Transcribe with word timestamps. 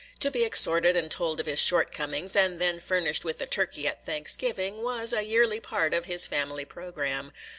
To 0.21 0.31
be 0.31 0.43
exhorted 0.43 0.95
and 0.95 1.11
told 1.11 1.39
of 1.39 1.45
his 1.45 1.59
shortcomings, 1.61 2.35
and 2.35 2.57
then 2.57 2.79
furnished 2.79 3.23
with 3.23 3.39
a 3.39 3.45
turkey 3.45 3.87
at 3.87 4.03
Thanksgiving, 4.03 4.81
was 4.81 5.13
a 5.13 5.21
yearly 5.23 5.59
part 5.59 5.93
of 5.93 6.05
his 6.05 6.25
family 6.25 6.65
programme. 6.65 7.31